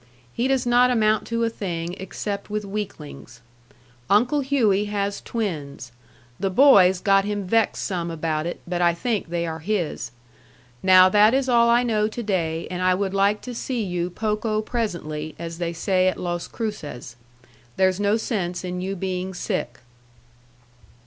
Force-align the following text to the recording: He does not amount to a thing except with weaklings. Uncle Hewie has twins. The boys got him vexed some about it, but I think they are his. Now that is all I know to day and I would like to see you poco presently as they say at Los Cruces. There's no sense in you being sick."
He 0.33 0.47
does 0.47 0.65
not 0.65 0.89
amount 0.89 1.27
to 1.27 1.43
a 1.43 1.49
thing 1.51 1.93
except 1.99 2.49
with 2.49 2.65
weaklings. 2.65 3.39
Uncle 4.09 4.41
Hewie 4.41 4.85
has 4.87 5.21
twins. 5.21 5.91
The 6.39 6.49
boys 6.49 6.99
got 6.99 7.23
him 7.23 7.45
vexed 7.45 7.83
some 7.85 8.09
about 8.09 8.47
it, 8.47 8.61
but 8.67 8.81
I 8.81 8.95
think 8.95 9.27
they 9.29 9.45
are 9.45 9.59
his. 9.59 10.09
Now 10.81 11.07
that 11.09 11.35
is 11.35 11.47
all 11.47 11.69
I 11.69 11.83
know 11.83 12.07
to 12.07 12.23
day 12.23 12.67
and 12.71 12.81
I 12.81 12.95
would 12.95 13.13
like 13.13 13.41
to 13.41 13.53
see 13.53 13.83
you 13.83 14.09
poco 14.09 14.59
presently 14.63 15.35
as 15.37 15.59
they 15.59 15.71
say 15.71 16.07
at 16.07 16.17
Los 16.19 16.47
Cruces. 16.47 17.15
There's 17.75 17.99
no 17.99 18.17
sense 18.17 18.63
in 18.63 18.81
you 18.81 18.95
being 18.95 19.35
sick." 19.35 19.81